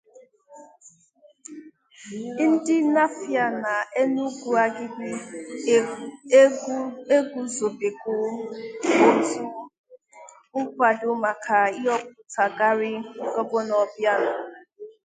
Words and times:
Ndị 2.47 2.75
Nawfịa 2.93 3.45
na 3.63 3.73
Enugwu-Agịdị 4.01 5.11
Eguzobego 7.17 8.11
Otu 9.09 9.43
Nkwado 10.59 11.09
Maka 11.23 11.57
Ịhọpụtagharị 11.79 12.91
Gọvanọ 13.33 13.73
Obianọ 13.83 14.33